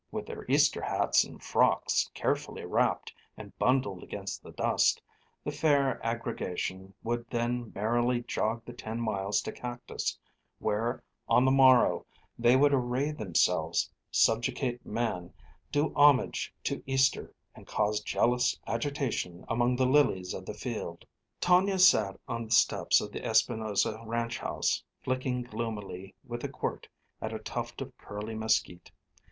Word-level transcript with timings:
With 0.11 0.25
their 0.25 0.47
Easter 0.49 0.81
hats 0.81 1.23
and 1.25 1.43
frocks 1.43 2.09
carefully 2.15 2.65
wrapped 2.65 3.13
and 3.37 3.55
bundled 3.59 4.01
against 4.01 4.41
the 4.41 4.49
dust, 4.49 4.99
the 5.43 5.51
fair 5.51 6.03
aggregation 6.03 6.95
would 7.03 7.29
then 7.29 7.71
merrily 7.75 8.23
jog 8.23 8.65
the 8.65 8.73
ten 8.73 8.99
miles 8.99 9.43
to 9.43 9.51
Cactus, 9.51 10.17
where 10.57 11.03
on 11.29 11.45
the 11.45 11.51
morrow 11.51 12.07
they 12.39 12.55
would 12.55 12.73
array 12.73 13.11
themselves, 13.11 13.91
subjugate 14.09 14.83
man, 14.83 15.31
do 15.71 15.93
homage 15.93 16.51
to 16.63 16.81
Easter, 16.87 17.31
and 17.53 17.67
cause 17.67 17.99
jealous 17.99 18.59
agitation 18.65 19.45
among 19.47 19.75
the 19.75 19.85
lilies 19.85 20.33
of 20.33 20.47
the 20.47 20.55
field. 20.55 21.05
Tonia 21.39 21.77
sat 21.77 22.19
on 22.27 22.45
the 22.45 22.51
steps 22.51 23.01
of 23.01 23.11
the 23.11 23.23
Espinosa 23.23 24.01
ranch 24.03 24.39
house 24.39 24.83
flicking 25.03 25.43
gloomily 25.43 26.15
with 26.25 26.43
a 26.43 26.49
quirt 26.49 26.87
at 27.21 27.33
a 27.33 27.37
tuft 27.37 27.83
of 27.83 27.95
curly 27.99 28.33
mesquite. 28.33 28.91